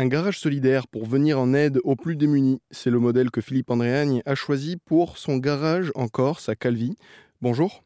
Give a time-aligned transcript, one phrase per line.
[0.00, 2.60] Un garage solidaire pour venir en aide aux plus démunis.
[2.70, 6.94] C'est le modèle que Philippe Andréagne a choisi pour son garage en Corse, à Calvi.
[7.40, 7.82] Bonjour.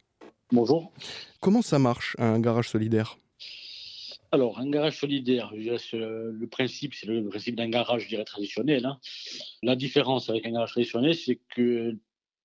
[0.50, 0.92] Bonjour.
[1.40, 3.16] Comment ça marche, un garage solidaire?
[4.30, 8.84] Alors, un garage solidaire, le principe, c'est le principe d'un garage, je dirais, traditionnel.
[8.84, 8.98] Hein.
[9.62, 11.96] La différence avec un garage traditionnel, c'est que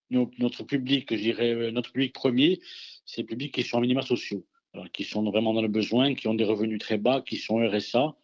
[0.09, 2.61] notre public, je dirais, notre public premier,
[3.05, 4.45] c'est le public qui sont en minima sociaux,
[4.93, 8.15] qui sont vraiment dans le besoin, qui ont des revenus très bas, qui sont RSA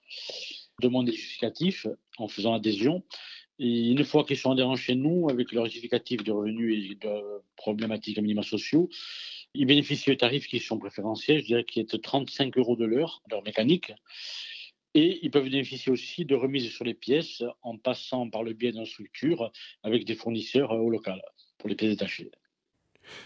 [0.84, 1.88] demande des justificatifs
[2.18, 3.04] en faisant adhésion.
[3.60, 7.42] Et une fois qu'ils sont adhérents chez nous, avec leur justificatif de revenus et de
[7.56, 8.90] problématiques à minima sociaux,
[9.54, 12.86] ils bénéficient de tarifs qui sont préférentiels, je dirais qui est de 35 euros de
[12.86, 13.94] l'heure, leur mécanique.
[14.96, 18.72] Et ils peuvent bénéficier aussi de remises sur les pièces en passant par le biais
[18.72, 21.22] d'une structure avec des fournisseurs au local
[21.58, 22.32] pour les pièces détachées.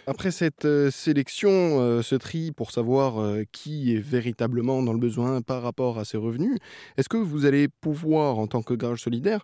[0.05, 4.99] Après cette euh, sélection, euh, ce tri pour savoir euh, qui est véritablement dans le
[4.99, 6.57] besoin par rapport à ses revenus,
[6.97, 9.41] est-ce que vous allez pouvoir, en tant que garage solidaire,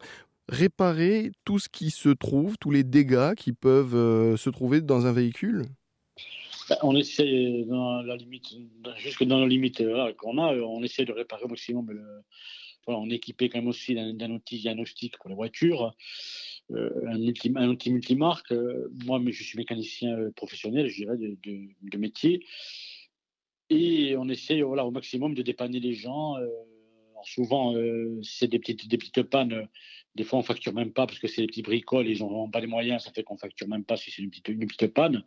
[0.49, 5.13] réparer tout ce qui se trouve, tous les dégâts qui peuvent se trouver dans un
[5.13, 5.63] véhicule?
[6.70, 8.55] Bah, on essaie, dans la limite,
[8.97, 9.84] jusque dans la limite
[10.18, 11.87] qu'on a, on essaie de réparer au maximum.
[12.87, 15.93] on est équipé quand même aussi d'un outil diagnostic pour les voitures.
[16.71, 18.51] Euh, un, outil, un multimarque.
[18.51, 22.45] Euh, moi, mais je suis mécanicien euh, professionnel, je dirais, de, métier.
[23.69, 26.35] Et on essaie voilà, au maximum de dépanner les gens.
[27.23, 27.73] souvent,
[28.21, 29.67] c'est des petites, des petites pannes.
[30.15, 32.59] Des fois, on facture même pas parce que c'est des petits bricoles, ils n'ont pas
[32.59, 35.23] les moyens, ça fait qu'on facture même pas si c'est une petite, une petite panne.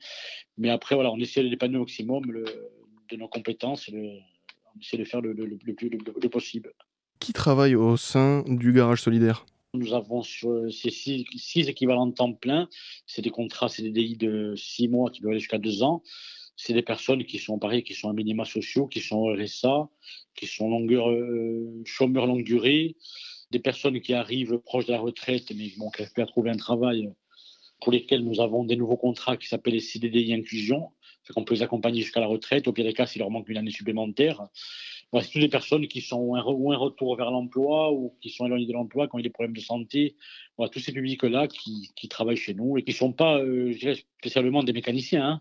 [0.58, 3.88] Mais après, voilà, on essaie de dépanner au maximum de nos compétences.
[3.88, 6.72] on essaie de faire le, le, plus le possible.
[7.18, 9.46] Qui travaille au sein du garage solidaire?
[9.76, 12.68] Nous avons sur ces six, équivalents de temps plein,
[13.06, 16.02] c'est des contrats CDI de six mois qui peuvent aller jusqu'à deux ans.
[16.56, 19.88] C'est des personnes qui sont pareil, qui sont à minima sociaux, qui sont RSA,
[20.34, 22.96] qui sont euh, chômeurs longue durée,
[23.50, 26.56] des personnes qui arrivent proches de la retraite mais qui n'ont pas à trouver un
[26.56, 27.12] travail
[27.80, 30.90] pour lesquels nous avons des nouveaux contrats qui s'appellent les CDDI inclusion.
[31.34, 32.68] On peut les accompagner jusqu'à la retraite.
[32.68, 34.46] Au pire des cas, s'il leur manque une année supplémentaire,
[35.22, 36.36] c'est toutes des personnes qui sont ou
[36.72, 39.56] un retour vers l'emploi ou qui sont éloignées de l'emploi, qui ont eu des problèmes
[39.56, 40.16] de santé.
[40.56, 43.74] Voilà, tous ces publics-là qui, travaillent chez nous et qui ne sont pas, euh,
[44.18, 45.26] spécialement des mécaniciens.
[45.26, 45.40] Hein.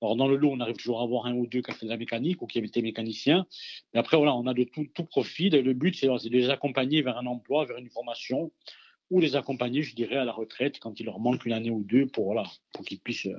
[0.00, 1.86] Alors, dans le lot, on arrive toujours à avoir un ou deux qui ont fait
[1.86, 3.46] de la mécanique ou qui avaient été mécaniciens.
[3.94, 5.52] Mais après, voilà, on a de tout, tout profil.
[5.52, 8.50] Le but, c'est de les accompagner vers un emploi, vers une formation
[9.12, 11.84] ou les accompagner, je dirais, à la retraite quand il leur manque une année ou
[11.84, 12.34] deux pour,
[12.86, 13.38] qu'ils puissent euh,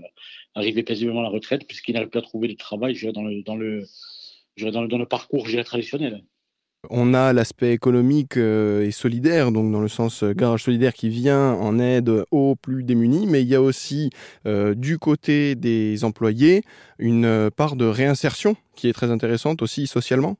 [0.53, 3.83] arriver paisiblement à la retraite, puisqu'ils n'arrivent plus à trouver de travail dans le,
[4.57, 6.23] dans le, parcours traditionnel.
[6.89, 11.07] On a l'aspect économique euh, et solidaire, donc dans le sens euh, garage solidaire qui
[11.07, 14.09] vient en aide aux plus démunis, mais il y a aussi
[14.45, 16.63] euh, du côté des employés
[16.99, 20.35] une part de réinsertion qui est très intéressante aussi socialement.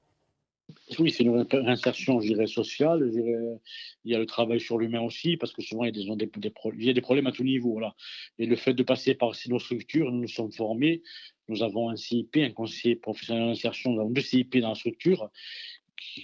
[1.00, 3.10] Oui, c'est une réinsertion, je dirais, sociale.
[3.14, 7.02] il y a le travail sur l'humain aussi, parce que souvent, il y a des,
[7.02, 7.74] problèmes à tout niveau.
[7.74, 7.96] Voilà.
[8.40, 11.02] Et le fait de passer par ces structures, nous nous sommes formés.
[11.50, 15.30] Nous avons un CIP, un conseiller professionnel d'insertion, nous avons deux CIP dans la structure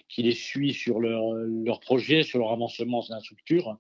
[0.07, 3.78] qui, les suit sur leur, leur projet, sur leur avancement dans la structure.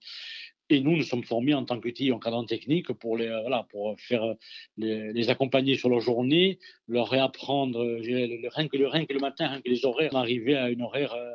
[0.71, 4.35] Et nous, nous sommes formés en tant qu'outils cadre technique pour, les, voilà, pour faire
[4.77, 9.69] les, accompagner sur leur journée, leur réapprendre, rien, que le, rien le matin, rien que
[9.69, 11.31] les horaires, arriver à une horaire euh,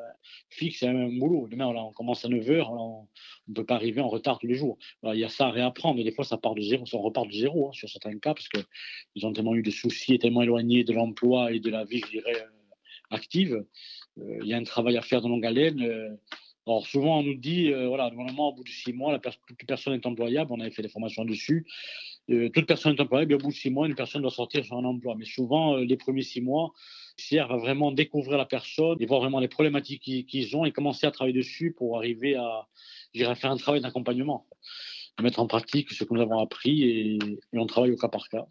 [0.51, 1.49] fixe, à un boulot.
[1.49, 3.09] Demain, on commence à 9h, on
[3.49, 4.79] ne peut pas arriver en retard tous les jours.
[5.03, 6.03] il y a ça à réapprendre.
[6.03, 8.49] Des fois, ça part de zéro, ça repart de zéro hein, sur certains cas, parce
[8.49, 12.11] qu'ils ont tellement eu de soucis, tellement éloignés de l'emploi et de la vie, je
[12.11, 13.65] dirais, euh, active.
[14.19, 16.19] Euh, il y a un travail à faire de longue haleine.
[16.67, 19.67] Alors souvent on nous dit, euh, voilà, normalement au bout de six mois, la toute
[19.67, 21.67] personne est employable, on avait fait des formations dessus,
[22.31, 24.65] euh, toute personne est employable, et au bout de six mois, une personne doit sortir
[24.65, 25.15] sur un emploi.
[25.15, 26.73] Mais souvent, euh, les premiers six mois
[27.19, 31.07] servent à vraiment découvrir la personne et voir vraiment les problématiques qu'ils ont et commencer
[31.07, 32.67] à travailler dessus pour arriver à,
[33.29, 34.47] à faire un travail d'accompagnement,
[35.23, 37.19] mettre en pratique ce que nous avons appris et,
[37.53, 38.47] et on travaille au cas par cas.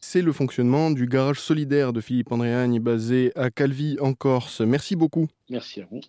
[0.00, 4.60] C'est le fonctionnement du garage solidaire de Philippe Andréagne basé à Calvi en Corse.
[4.60, 5.26] Merci beaucoup.
[5.50, 6.00] Merci à vous.